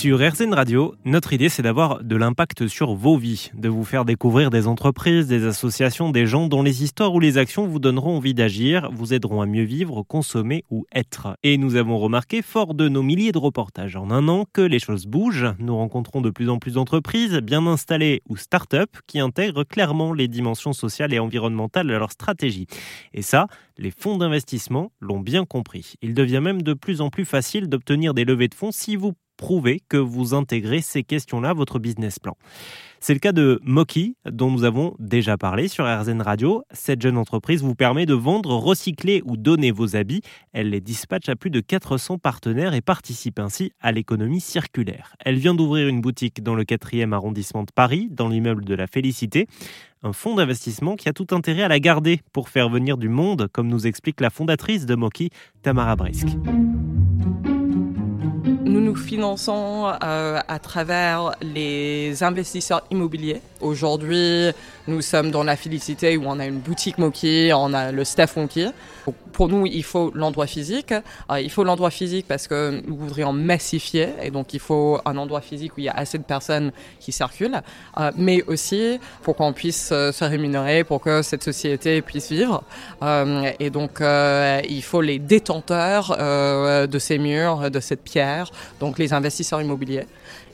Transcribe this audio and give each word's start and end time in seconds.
Sur 0.00 0.18
RZN 0.18 0.54
Radio, 0.54 0.94
notre 1.04 1.34
idée 1.34 1.50
c'est 1.50 1.60
d'avoir 1.60 2.02
de 2.02 2.16
l'impact 2.16 2.68
sur 2.68 2.94
vos 2.94 3.18
vies, 3.18 3.50
de 3.52 3.68
vous 3.68 3.84
faire 3.84 4.06
découvrir 4.06 4.48
des 4.48 4.66
entreprises, 4.66 5.26
des 5.26 5.44
associations, 5.44 6.08
des 6.08 6.24
gens 6.24 6.46
dont 6.46 6.62
les 6.62 6.82
histoires 6.82 7.12
ou 7.12 7.20
les 7.20 7.36
actions 7.36 7.66
vous 7.66 7.80
donneront 7.80 8.16
envie 8.16 8.32
d'agir, 8.32 8.88
vous 8.92 9.12
aideront 9.12 9.42
à 9.42 9.46
mieux 9.46 9.64
vivre, 9.64 10.02
consommer 10.02 10.64
ou 10.70 10.86
être. 10.94 11.36
Et 11.42 11.58
nous 11.58 11.76
avons 11.76 11.98
remarqué, 11.98 12.40
fort 12.40 12.72
de 12.72 12.88
nos 12.88 13.02
milliers 13.02 13.32
de 13.32 13.36
reportages 13.36 13.94
en 13.94 14.10
un 14.10 14.26
an, 14.28 14.46
que 14.50 14.62
les 14.62 14.78
choses 14.78 15.04
bougent. 15.04 15.52
Nous 15.58 15.76
rencontrons 15.76 16.22
de 16.22 16.30
plus 16.30 16.48
en 16.48 16.56
plus 16.56 16.72
d'entreprises 16.72 17.36
bien 17.36 17.66
installées 17.66 18.22
ou 18.26 18.38
start-up 18.38 18.96
qui 19.06 19.20
intègrent 19.20 19.64
clairement 19.64 20.14
les 20.14 20.28
dimensions 20.28 20.72
sociales 20.72 21.12
et 21.12 21.18
environnementales 21.18 21.90
à 21.90 21.98
leur 21.98 22.12
stratégie. 22.12 22.68
Et 23.12 23.20
ça, 23.20 23.48
les 23.76 23.90
fonds 23.90 24.16
d'investissement 24.16 24.92
l'ont 24.98 25.20
bien 25.20 25.44
compris. 25.44 25.96
Il 26.00 26.14
devient 26.14 26.40
même 26.42 26.62
de 26.62 26.72
plus 26.72 27.02
en 27.02 27.10
plus 27.10 27.26
facile 27.26 27.68
d'obtenir 27.68 28.14
des 28.14 28.24
levées 28.24 28.48
de 28.48 28.54
fonds 28.54 28.72
si 28.72 28.96
vous 28.96 29.12
prouver 29.40 29.80
que 29.88 29.96
vous 29.96 30.34
intégrez 30.34 30.82
ces 30.82 31.02
questions-là 31.02 31.50
à 31.50 31.54
votre 31.54 31.78
business 31.78 32.18
plan. 32.18 32.36
C'est 33.02 33.14
le 33.14 33.18
cas 33.18 33.32
de 33.32 33.58
Moki, 33.64 34.16
dont 34.30 34.50
nous 34.50 34.64
avons 34.64 34.94
déjà 34.98 35.38
parlé 35.38 35.68
sur 35.68 35.86
RZN 35.86 36.20
Radio. 36.20 36.62
Cette 36.70 37.00
jeune 37.00 37.16
entreprise 37.16 37.62
vous 37.62 37.74
permet 37.74 38.04
de 38.04 38.12
vendre, 38.12 38.54
recycler 38.54 39.22
ou 39.24 39.38
donner 39.38 39.70
vos 39.70 39.96
habits. 39.96 40.20
Elle 40.52 40.68
les 40.68 40.82
dispatche 40.82 41.30
à 41.30 41.36
plus 41.36 41.48
de 41.48 41.60
400 41.60 42.18
partenaires 42.18 42.74
et 42.74 42.82
participe 42.82 43.38
ainsi 43.38 43.72
à 43.80 43.90
l'économie 43.92 44.42
circulaire. 44.42 45.14
Elle 45.24 45.36
vient 45.36 45.54
d'ouvrir 45.54 45.88
une 45.88 46.02
boutique 46.02 46.42
dans 46.42 46.54
le 46.54 46.64
4e 46.64 47.14
arrondissement 47.14 47.62
de 47.62 47.72
Paris, 47.74 48.08
dans 48.10 48.28
l'immeuble 48.28 48.66
de 48.66 48.74
la 48.74 48.86
Félicité. 48.86 49.46
Un 50.02 50.12
fonds 50.12 50.34
d'investissement 50.34 50.96
qui 50.96 51.08
a 51.08 51.14
tout 51.14 51.28
intérêt 51.30 51.62
à 51.62 51.68
la 51.68 51.80
garder 51.80 52.20
pour 52.34 52.50
faire 52.50 52.68
venir 52.68 52.98
du 52.98 53.08
monde, 53.08 53.48
comme 53.50 53.68
nous 53.68 53.86
explique 53.86 54.20
la 54.20 54.28
fondatrice 54.28 54.84
de 54.84 54.94
Moki, 54.94 55.30
Tamara 55.62 55.96
Brisk. 55.96 56.26
Nous 58.70 58.80
nous 58.80 58.94
finançons 58.94 59.92
euh, 60.04 60.38
à 60.46 60.58
travers 60.60 61.32
les 61.42 62.22
investisseurs 62.22 62.82
immobiliers. 62.92 63.40
Aujourd'hui, 63.60 64.52
nous 64.86 65.02
sommes 65.02 65.32
dans 65.32 65.42
la 65.42 65.56
Félicité 65.56 66.16
où 66.16 66.22
on 66.26 66.38
a 66.38 66.46
une 66.46 66.60
boutique 66.60 66.96
Moki, 66.96 67.50
on 67.52 67.74
a 67.74 67.90
le 67.90 68.04
staff 68.04 68.36
Moki. 68.36 68.68
Pour 69.32 69.48
nous, 69.48 69.66
il 69.66 69.82
faut 69.82 70.12
l'endroit 70.14 70.46
physique. 70.46 70.92
Euh, 70.92 71.40
il 71.40 71.50
faut 71.50 71.64
l'endroit 71.64 71.90
physique 71.90 72.26
parce 72.28 72.46
que 72.46 72.80
nous 72.86 72.96
voudrions 72.96 73.32
massifier 73.32 74.10
et 74.22 74.30
donc 74.30 74.54
il 74.54 74.60
faut 74.60 75.00
un 75.04 75.16
endroit 75.16 75.40
physique 75.40 75.72
où 75.76 75.80
il 75.80 75.84
y 75.84 75.88
a 75.88 75.96
assez 75.96 76.18
de 76.18 76.22
personnes 76.22 76.70
qui 77.00 77.10
circulent, 77.10 77.62
euh, 77.98 78.12
mais 78.16 78.44
aussi 78.44 79.00
pour 79.22 79.34
qu'on 79.34 79.52
puisse 79.52 79.88
se 79.88 80.24
rémunérer, 80.24 80.84
pour 80.84 81.00
que 81.00 81.22
cette 81.22 81.42
société 81.42 82.02
puisse 82.02 82.30
vivre. 82.30 82.62
et 83.58 83.70
donc, 83.70 84.00
il 84.00 84.82
faut 84.82 85.00
les 85.00 85.18
détenteurs 85.18 86.16
de 86.86 86.98
ces 87.00 87.18
murs, 87.18 87.68
de 87.70 87.80
cette 87.80 88.02
pierre, 88.02 88.50
donc 88.78 88.98
les 88.98 89.12
investisseurs 89.12 89.60
immobiliers. 89.60 90.06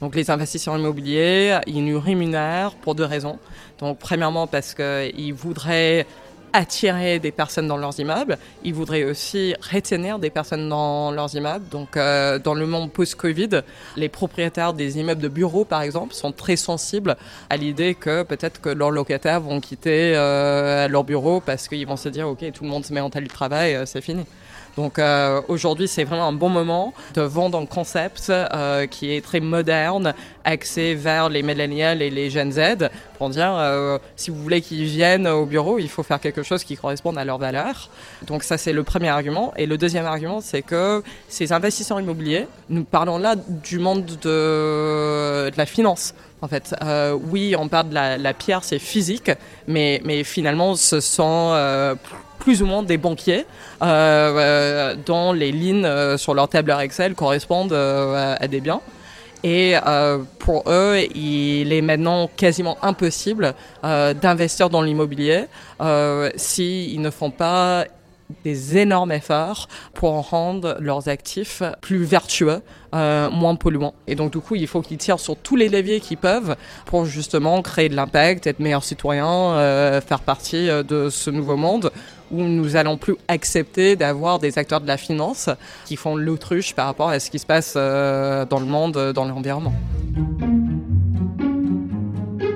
Donc 0.00 0.14
les 0.14 0.30
investisseurs 0.30 0.76
immobiliers, 0.76 1.58
ils 1.66 1.84
nous 1.84 2.00
rémunèrent 2.00 2.74
pour 2.74 2.94
deux 2.94 3.04
raisons. 3.04 3.38
Donc 3.78 3.98
premièrement 3.98 4.46
parce 4.46 4.74
qu'ils 4.74 5.34
voudraient 5.34 6.06
attirer 6.52 7.18
des 7.18 7.32
personnes 7.32 7.66
dans 7.66 7.76
leurs 7.76 7.98
immeubles. 7.98 8.38
Ils 8.64 8.74
voudraient 8.74 9.04
aussi 9.04 9.54
retenir 9.72 10.18
des 10.18 10.30
personnes 10.30 10.68
dans 10.68 11.10
leurs 11.10 11.34
immeubles. 11.34 11.66
Donc, 11.70 11.96
euh, 11.96 12.38
dans 12.38 12.54
le 12.54 12.66
monde 12.66 12.92
post-Covid, 12.92 13.62
les 13.96 14.08
propriétaires 14.08 14.72
des 14.72 14.98
immeubles 14.98 15.22
de 15.22 15.28
bureaux, 15.28 15.64
par 15.64 15.82
exemple, 15.82 16.14
sont 16.14 16.32
très 16.32 16.56
sensibles 16.56 17.16
à 17.50 17.56
l'idée 17.56 17.94
que 17.94 18.22
peut-être 18.22 18.60
que 18.60 18.68
leurs 18.68 18.90
locataires 18.90 19.40
vont 19.40 19.60
quitter 19.60 20.14
euh, 20.14 20.88
leur 20.88 21.04
bureau 21.04 21.40
parce 21.40 21.68
qu'ils 21.68 21.86
vont 21.86 21.96
se 21.96 22.08
dire, 22.08 22.28
OK, 22.28 22.44
tout 22.52 22.64
le 22.64 22.70
monde 22.70 22.84
se 22.84 22.92
met 22.92 23.00
en 23.00 23.10
télétravail, 23.10 23.74
euh, 23.74 23.86
c'est 23.86 24.00
fini. 24.00 24.24
Donc 24.76 24.98
euh, 24.98 25.40
aujourd'hui, 25.48 25.88
c'est 25.88 26.04
vraiment 26.04 26.28
un 26.28 26.32
bon 26.32 26.48
moment 26.48 26.94
de 27.14 27.22
vendre 27.22 27.58
un 27.58 27.66
concept 27.66 28.30
euh, 28.30 28.86
qui 28.86 29.14
est 29.14 29.20
très 29.20 29.40
moderne, 29.40 30.14
axé 30.44 30.94
vers 30.94 31.28
les 31.28 31.42
millennials 31.42 32.00
et 32.02 32.10
les 32.10 32.30
jeunes 32.30 32.52
Z, 32.52 32.88
pour 33.18 33.28
dire 33.28 33.54
euh, 33.54 33.98
si 34.16 34.30
vous 34.30 34.42
voulez 34.42 34.60
qu'ils 34.60 34.84
viennent 34.84 35.28
au 35.28 35.44
bureau, 35.46 35.78
il 35.78 35.88
faut 35.88 36.02
faire 36.02 36.20
quelque 36.20 36.42
chose 36.42 36.64
qui 36.64 36.76
corresponde 36.76 37.18
à 37.18 37.24
leurs 37.24 37.38
valeurs. 37.38 37.90
Donc 38.26 38.42
ça, 38.42 38.56
c'est 38.56 38.72
le 38.72 38.82
premier 38.82 39.08
argument. 39.08 39.52
Et 39.56 39.66
le 39.66 39.76
deuxième 39.76 40.06
argument, 40.06 40.40
c'est 40.40 40.62
que 40.62 41.02
ces 41.28 41.52
investisseurs 41.52 42.00
immobiliers, 42.00 42.46
nous 42.70 42.84
parlons 42.84 43.18
là 43.18 43.36
du 43.36 43.78
monde 43.78 44.06
de, 44.06 45.50
de 45.50 45.56
la 45.56 45.66
finance. 45.66 46.14
En 46.40 46.48
fait, 46.48 46.74
euh, 46.82 47.16
oui, 47.30 47.54
on 47.56 47.68
parle 47.68 47.90
de 47.90 47.94
la, 47.94 48.18
la 48.18 48.34
pierre, 48.34 48.64
c'est 48.64 48.80
physique, 48.80 49.30
mais, 49.68 50.00
mais 50.04 50.24
finalement, 50.24 50.74
ce 50.74 50.98
sont 50.98 51.50
euh, 51.52 51.94
plus 52.42 52.60
ou 52.60 52.66
moins 52.66 52.82
des 52.82 52.98
banquiers 52.98 53.46
euh, 53.82 53.84
euh, 53.84 54.96
dont 55.06 55.32
les 55.32 55.52
lignes 55.52 55.84
euh, 55.84 56.18
sur 56.18 56.34
leur 56.34 56.48
tableur 56.48 56.80
Excel 56.80 57.14
correspondent 57.14 57.72
à 57.72 58.48
des 58.48 58.60
biens. 58.60 58.80
Et 59.44 59.74
pour 60.38 60.62
eux, 60.68 60.98
il 61.16 61.72
est 61.72 61.82
maintenant 61.82 62.30
quasiment 62.36 62.78
impossible 62.82 63.54
d'investir 63.82 64.70
dans 64.70 64.82
l'immobilier 64.82 65.46
s'ils 66.36 67.00
ne 67.00 67.10
font 67.10 67.32
pas 67.32 67.86
des 68.44 68.78
énormes 68.78 69.12
efforts 69.12 69.68
pour 69.94 70.30
rendre 70.30 70.76
leurs 70.80 71.08
actifs 71.08 71.62
plus 71.80 72.04
vertueux, 72.04 72.62
euh, 72.94 73.30
moins 73.30 73.54
polluants. 73.54 73.94
Et 74.06 74.14
donc 74.14 74.32
du 74.32 74.38
coup, 74.38 74.54
il 74.54 74.66
faut 74.66 74.82
qu'ils 74.82 74.98
tirent 74.98 75.20
sur 75.20 75.36
tous 75.36 75.56
les 75.56 75.68
leviers 75.68 76.00
qu'ils 76.00 76.18
peuvent 76.18 76.56
pour 76.86 77.04
justement 77.04 77.60
créer 77.62 77.88
de 77.88 77.96
l'impact, 77.96 78.46
être 78.46 78.60
meilleurs 78.60 78.84
citoyens, 78.84 79.52
euh, 79.52 80.00
faire 80.00 80.20
partie 80.20 80.68
euh, 80.68 80.82
de 80.82 81.08
ce 81.10 81.30
nouveau 81.30 81.56
monde 81.56 81.92
où 82.32 82.42
nous 82.42 82.76
allons 82.76 82.96
plus 82.96 83.16
accepter 83.28 83.94
d'avoir 83.96 84.38
des 84.38 84.58
acteurs 84.58 84.80
de 84.80 84.86
la 84.86 84.96
finance 84.96 85.50
qui 85.84 85.96
font 85.96 86.16
l'autruche 86.16 86.74
par 86.74 86.86
rapport 86.86 87.10
à 87.10 87.20
ce 87.20 87.30
qui 87.30 87.38
se 87.38 87.46
passe 87.46 87.74
euh, 87.76 88.44
dans 88.46 88.58
le 88.58 88.66
monde, 88.66 89.12
dans 89.14 89.24
l'environnement. 89.24 89.74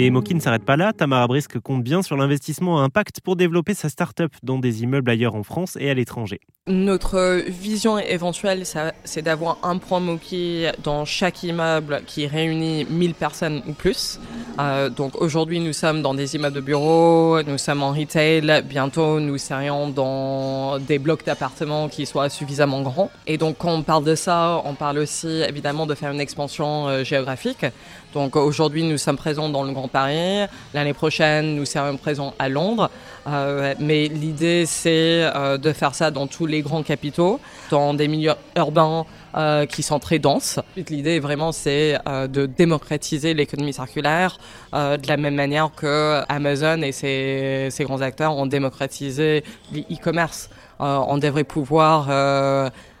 Et 0.00 0.10
Moki 0.10 0.32
ne 0.32 0.38
s'arrête 0.38 0.64
pas 0.64 0.76
là. 0.76 0.92
Tamara 0.92 1.26
Brisk 1.26 1.58
compte 1.58 1.82
bien 1.82 2.02
sur 2.02 2.16
l'investissement 2.16 2.78
à 2.78 2.84
impact 2.84 3.20
pour 3.20 3.34
développer 3.34 3.74
sa 3.74 3.88
start-up 3.88 4.32
dans 4.44 4.60
des 4.60 4.84
immeubles 4.84 5.10
ailleurs 5.10 5.34
en 5.34 5.42
France 5.42 5.76
et 5.80 5.90
à 5.90 5.94
l'étranger. 5.94 6.38
Notre 6.68 7.42
vision 7.48 7.98
éventuelle, 7.98 8.62
c'est 9.02 9.22
d'avoir 9.22 9.58
un 9.64 9.78
point 9.78 9.98
Moki 9.98 10.66
dans 10.84 11.04
chaque 11.04 11.42
immeuble 11.42 12.02
qui 12.06 12.28
réunit 12.28 12.86
1000 12.88 13.14
personnes 13.14 13.62
ou 13.66 13.72
plus. 13.72 14.20
Euh, 14.60 14.88
donc 14.88 15.20
aujourd'hui, 15.20 15.58
nous 15.58 15.72
sommes 15.72 16.02
dans 16.02 16.14
des 16.14 16.36
immeubles 16.36 16.54
de 16.54 16.60
bureaux, 16.60 17.42
nous 17.42 17.58
sommes 17.58 17.82
en 17.82 17.90
retail. 17.90 18.62
Bientôt, 18.66 19.18
nous 19.18 19.38
serions 19.38 19.88
dans 19.88 20.78
des 20.78 21.00
blocs 21.00 21.24
d'appartements 21.24 21.88
qui 21.88 22.06
soient 22.06 22.28
suffisamment 22.28 22.82
grands. 22.82 23.10
Et 23.26 23.36
donc, 23.36 23.56
quand 23.58 23.72
on 23.72 23.82
parle 23.82 24.04
de 24.04 24.14
ça, 24.14 24.62
on 24.64 24.74
parle 24.74 24.98
aussi 24.98 25.42
évidemment 25.48 25.86
de 25.86 25.94
faire 25.94 26.12
une 26.12 26.20
expansion 26.20 26.86
euh, 26.86 27.02
géographique. 27.02 27.64
Donc 28.14 28.36
aujourd'hui, 28.36 28.84
nous 28.84 28.98
sommes 28.98 29.16
présents 29.16 29.48
dans 29.48 29.64
le 29.64 29.72
Grand 29.72 29.87
Paris. 29.88 30.46
L'année 30.74 30.94
prochaine, 30.94 31.56
nous 31.56 31.64
serons 31.64 31.96
présents 31.96 32.34
à 32.38 32.48
Londres. 32.48 32.90
Euh, 33.26 33.74
mais 33.78 34.08
l'idée, 34.08 34.64
c'est 34.66 35.24
euh, 35.24 35.58
de 35.58 35.72
faire 35.72 35.94
ça 35.94 36.10
dans 36.10 36.26
tous 36.26 36.46
les 36.46 36.62
grands 36.62 36.82
capitaux, 36.82 37.40
dans 37.70 37.94
des 37.94 38.08
milieux 38.08 38.32
urbains 38.56 39.04
euh, 39.36 39.66
qui 39.66 39.82
sont 39.82 39.98
très 39.98 40.18
denses. 40.18 40.60
L'idée, 40.88 41.20
vraiment, 41.20 41.52
c'est 41.52 41.98
de 42.06 42.46
démocratiser 42.46 43.34
l'économie 43.34 43.72
circulaire 43.72 44.38
de 44.72 45.06
la 45.08 45.16
même 45.16 45.34
manière 45.34 45.70
que 45.74 46.22
Amazon 46.28 46.82
et 46.82 46.92
ses 46.92 47.84
grands 47.84 48.00
acteurs 48.00 48.36
ont 48.36 48.46
démocratisé 48.46 49.44
l'e-commerce. 49.72 50.50
on 50.78 51.18
devrait 51.18 51.44
pouvoir 51.44 52.08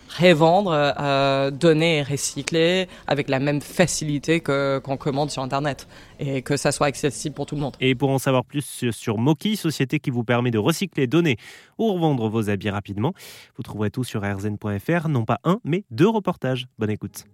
revendre, 0.08 0.70
euh, 0.72 1.50
donner 1.50 1.98
et 1.98 2.02
recycler 2.02 2.88
avec 3.06 3.28
la 3.28 3.38
même 3.38 3.60
facilité 3.60 4.40
qu'on 4.40 4.96
commande 4.96 5.30
sur 5.30 5.42
Internet 5.42 5.86
et 6.18 6.42
que 6.42 6.56
ça 6.56 6.72
soit 6.72 6.86
accessible 6.86 7.34
pour 7.34 7.46
tout 7.46 7.54
le 7.54 7.60
monde. 7.60 7.76
Et 7.80 7.94
pour 7.94 8.10
en 8.10 8.18
savoir 8.18 8.44
plus 8.44 8.64
sur, 8.64 8.92
sur 8.92 9.18
Moki, 9.18 9.56
société 9.56 10.00
qui 10.00 10.10
vous 10.10 10.24
permet 10.24 10.50
de 10.50 10.58
recycler, 10.58 11.06
donner 11.06 11.36
ou 11.78 11.92
revendre 11.92 12.28
vos 12.28 12.50
habits 12.50 12.70
rapidement, 12.70 13.12
vous 13.56 13.62
trouverez 13.62 13.90
tout 13.90 14.04
sur 14.04 14.22
rzn.fr, 14.22 15.08
non 15.08 15.24
pas 15.24 15.38
un, 15.44 15.60
mais 15.64 15.84
deux 15.90 16.08
reportages. 16.08 16.66
Bonne 16.78 16.90
écoute. 16.90 17.24